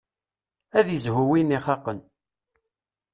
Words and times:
Ad 0.77 0.87
izhu 0.95 1.23
win 1.31 1.55
ixaqen. 1.57 1.99